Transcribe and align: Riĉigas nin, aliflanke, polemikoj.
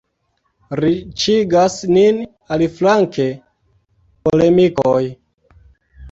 Riĉigas 0.83 1.75
nin, 1.97 2.21
aliflanke, 2.57 3.27
polemikoj. 4.29 5.03